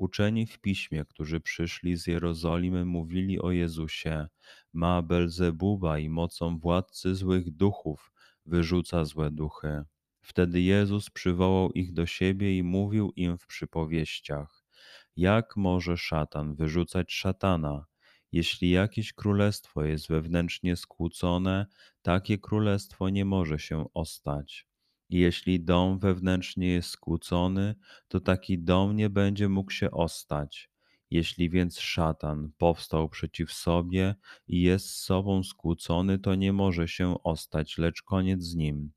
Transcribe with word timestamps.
Uczeni 0.00 0.46
w 0.46 0.58
piśmie, 0.58 1.04
którzy 1.04 1.40
przyszli 1.40 1.96
z 1.96 2.06
Jerozolimy, 2.06 2.84
mówili 2.84 3.40
o 3.40 3.50
Jezusie: 3.50 4.28
Ma 4.72 5.02
Belzebuba 5.02 5.98
i 5.98 6.08
mocą 6.08 6.58
władcy 6.58 7.14
złych 7.14 7.50
duchów 7.50 8.12
wyrzuca 8.46 9.04
złe 9.04 9.30
duchy. 9.30 9.82
Wtedy 10.20 10.60
Jezus 10.60 11.10
przywołał 11.10 11.72
ich 11.72 11.92
do 11.92 12.06
siebie 12.06 12.58
i 12.58 12.62
mówił 12.62 13.12
im 13.16 13.38
w 13.38 13.46
przypowieściach: 13.46 14.64
Jak 15.16 15.56
może 15.56 15.96
szatan 15.96 16.54
wyrzucać 16.54 17.12
szatana? 17.12 17.86
Jeśli 18.32 18.70
jakieś 18.70 19.12
królestwo 19.12 19.84
jest 19.84 20.08
wewnętrznie 20.08 20.76
skłócone, 20.76 21.66
takie 22.02 22.38
królestwo 22.38 23.08
nie 23.08 23.24
może 23.24 23.58
się 23.58 23.84
ostać. 23.94 24.69
Jeśli 25.10 25.60
dom 25.60 25.98
wewnętrznie 25.98 26.68
jest 26.68 26.88
skłócony, 26.88 27.74
to 28.08 28.20
taki 28.20 28.58
dom 28.58 28.96
nie 28.96 29.10
będzie 29.10 29.48
mógł 29.48 29.70
się 29.70 29.90
ostać. 29.90 30.70
Jeśli 31.10 31.50
więc 31.50 31.80
szatan 31.80 32.52
powstał 32.58 33.08
przeciw 33.08 33.52
sobie 33.52 34.14
i 34.46 34.62
jest 34.62 34.86
z 34.86 35.02
sobą 35.02 35.42
skłócony, 35.42 36.18
to 36.18 36.34
nie 36.34 36.52
może 36.52 36.88
się 36.88 37.22
ostać, 37.22 37.78
lecz 37.78 38.02
koniec 38.02 38.42
z 38.42 38.54
nim. 38.54 38.92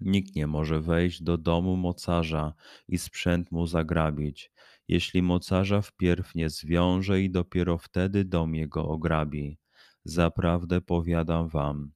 Nikt 0.00 0.36
nie 0.36 0.46
może 0.46 0.80
wejść 0.80 1.22
do 1.22 1.38
domu 1.38 1.76
mocarza 1.76 2.54
i 2.88 2.98
sprzęt 2.98 3.52
mu 3.52 3.66
zagrabić, 3.66 4.52
jeśli 4.88 5.22
mocarza 5.22 5.82
wpierw 5.82 6.34
nie 6.34 6.50
zwiąże 6.50 7.22
i 7.22 7.30
dopiero 7.30 7.78
wtedy 7.78 8.24
dom 8.24 8.54
jego 8.54 8.88
ograbi. 8.88 9.58
Zaprawdę 10.04 10.80
powiadam 10.80 11.48
wam, 11.48 11.92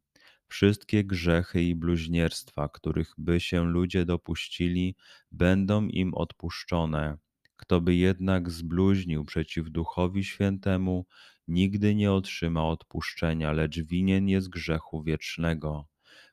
Wszystkie 0.52 1.04
grzechy 1.04 1.62
i 1.62 1.74
bluźnierstwa, 1.74 2.68
których 2.68 3.14
by 3.18 3.40
się 3.40 3.64
ludzie 3.64 4.04
dopuścili, 4.04 4.96
będą 5.30 5.86
im 5.86 6.14
odpuszczone. 6.14 7.18
Kto 7.56 7.80
by 7.80 7.94
jednak 7.94 8.50
zbluźnił 8.50 9.24
przeciw 9.24 9.70
Duchowi 9.70 10.24
Świętemu, 10.24 11.06
nigdy 11.48 11.94
nie 11.94 12.12
otrzyma 12.12 12.68
odpuszczenia, 12.68 13.52
lecz 13.52 13.80
winien 13.80 14.28
jest 14.28 14.48
grzechu 14.48 15.02
wiecznego. 15.02 15.88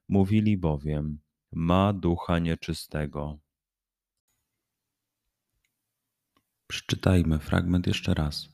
Mówili 0.08 0.58
bowiem, 0.58 1.20
ma 1.52 1.94
ducha 1.94 2.40
nieczystego. 2.40 3.40
Przeczytajmy 6.68 7.40
fragment 7.40 7.88
jeszcze 7.88 8.14
raz. 8.14 8.50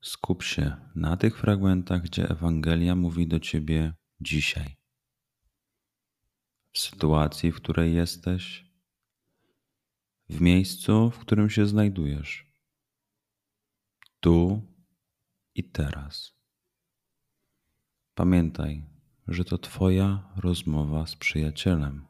Skup 0.00 0.42
się 0.42 0.76
na 0.94 1.16
tych 1.16 1.38
fragmentach, 1.38 2.02
gdzie 2.02 2.28
Ewangelia 2.28 2.94
mówi 2.94 3.28
do 3.28 3.40
ciebie 3.40 3.94
dzisiaj, 4.22 4.76
w 6.72 6.78
sytuacji, 6.78 7.52
w 7.52 7.56
której 7.56 7.94
jesteś, 7.94 8.72
w 10.28 10.40
miejscu, 10.40 11.10
w 11.10 11.18
którym 11.18 11.50
się 11.50 11.66
znajdujesz, 11.66 12.52
tu 14.20 14.62
i 15.54 15.64
teraz. 15.64 16.32
Pamiętaj, 18.14 18.86
że 19.28 19.44
to 19.44 19.58
Twoja 19.58 20.32
rozmowa 20.36 21.06
z 21.06 21.16
przyjacielem. 21.16 22.06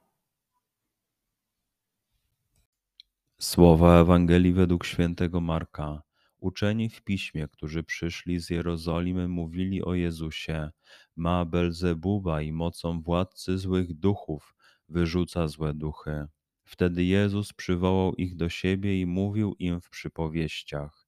Słowa 3.40 4.00
Ewangelii 4.00 4.52
według 4.52 4.84
świętego 4.84 5.40
Marka. 5.40 6.02
Uczeni 6.42 6.88
w 6.88 7.02
piśmie, 7.02 7.48
którzy 7.48 7.82
przyszli 7.82 8.40
z 8.40 8.50
Jerozolimy, 8.50 9.28
mówili 9.28 9.82
o 9.84 9.94
Jezusie: 9.94 10.70
Ma 11.16 11.44
Belzebuba 11.44 12.42
i 12.42 12.52
mocą 12.52 13.02
władcy 13.02 13.58
złych 13.58 13.94
duchów 13.94 14.54
wyrzuca 14.88 15.48
złe 15.48 15.74
duchy. 15.74 16.26
Wtedy 16.64 17.04
Jezus 17.04 17.52
przywołał 17.52 18.14
ich 18.14 18.36
do 18.36 18.48
siebie 18.48 19.00
i 19.00 19.06
mówił 19.06 19.54
im 19.58 19.80
w 19.80 19.90
przypowieściach: 19.90 21.06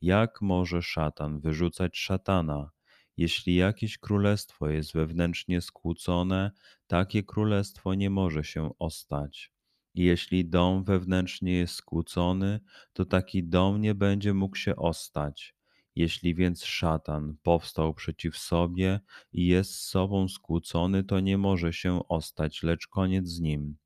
Jak 0.00 0.42
może 0.42 0.82
szatan 0.82 1.40
wyrzucać 1.40 1.98
szatana? 1.98 2.70
Jeśli 3.16 3.54
jakieś 3.54 3.98
królestwo 3.98 4.68
jest 4.68 4.94
wewnętrznie 4.94 5.60
skłócone, 5.60 6.50
takie 6.86 7.22
królestwo 7.22 7.94
nie 7.94 8.10
może 8.10 8.44
się 8.44 8.70
ostać. 8.78 9.53
Jeśli 9.94 10.48
dom 10.48 10.84
wewnętrznie 10.84 11.52
jest 11.52 11.74
skłócony, 11.74 12.60
to 12.92 13.04
taki 13.04 13.44
dom 13.44 13.80
nie 13.80 13.94
będzie 13.94 14.34
mógł 14.34 14.56
się 14.56 14.76
ostać. 14.76 15.54
Jeśli 15.96 16.34
więc 16.34 16.64
szatan 16.64 17.36
powstał 17.42 17.94
przeciw 17.94 18.38
sobie 18.38 19.00
i 19.32 19.46
jest 19.46 19.74
z 19.74 19.88
sobą 19.88 20.28
skłócony, 20.28 21.04
to 21.04 21.20
nie 21.20 21.38
może 21.38 21.72
się 21.72 22.08
ostać, 22.08 22.62
lecz 22.62 22.86
koniec 22.86 23.28
z 23.28 23.40
nim. 23.40 23.76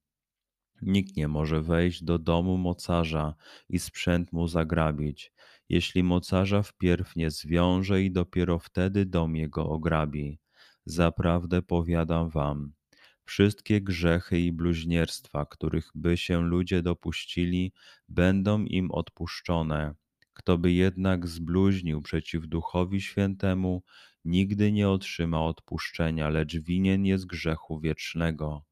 Nikt 0.83 1.17
nie 1.17 1.29
może 1.29 1.63
wejść 1.63 2.05
do 2.05 2.19
domu 2.19 2.59
mocarza 2.59 3.35
i 3.69 3.79
sprzęt 3.79 4.33
mu 4.33 4.49
zagrabić, 4.49 5.33
jeśli 5.69 6.03
mocarza 6.03 6.63
wpierw 6.63 7.17
nie 7.17 7.31
zwiąże 7.31 8.03
i 8.03 8.11
dopiero 8.11 8.59
wtedy 8.59 9.07
dom 9.07 9.37
jego 9.37 9.69
ograbi. 9.69 10.39
Zaprawdę 10.85 11.63
powiadam 11.63 12.29
wam, 12.31 12.73
Wszystkie 13.29 13.81
grzechy 13.81 14.41
i 14.41 14.53
bluźnierstwa, 14.53 15.47
których 15.47 15.91
by 15.95 16.17
się 16.17 16.43
ludzie 16.43 16.83
dopuścili, 16.83 17.73
będą 18.09 18.65
im 18.65 18.91
odpuszczone. 18.91 19.95
Kto 20.33 20.59
by 20.59 20.73
jednak 20.73 21.27
zbluźnił 21.27 22.03
przeciw 22.03 22.47
Duchowi 22.47 23.01
Świętemu, 23.01 23.83
nigdy 24.25 24.73
nie 24.73 24.89
otrzyma 24.89 25.45
odpuszczenia, 25.45 26.29
lecz 26.29 26.57
winien 26.57 27.07
jest 27.07 27.27
grzechu 27.27 27.81
wiecznego. 27.81 28.65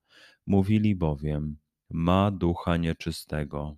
Mówili 0.46 0.94
bowiem, 0.94 1.56
ma 1.90 2.30
ducha 2.30 2.76
nieczystego. 2.76 3.76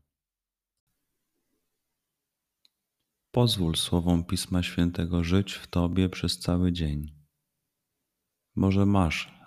Pozwól 3.31 3.77
słowom 3.77 4.25
Pisma 4.25 4.63
Świętego 4.63 5.25
żyć 5.25 5.53
w 5.53 5.67
Tobie 5.67 6.09
przez 6.09 6.39
cały 6.39 6.73
dzień. 6.73 7.15
Może 8.55 8.87
masz 8.87 9.38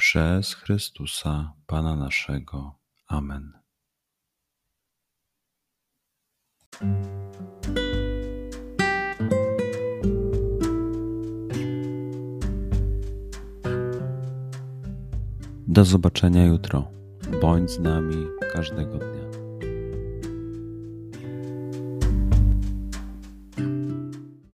Przez 0.00 0.54
Chrystusa, 0.54 1.52
Pana 1.66 1.96
naszego. 1.96 2.74
Amen. 3.08 3.52
Do 15.66 15.84
zobaczenia 15.84 16.46
jutro. 16.46 16.90
Bądź 17.40 17.70
z 17.70 17.78
nami 17.78 18.26
każdego 18.52 18.98
dnia. 18.98 19.37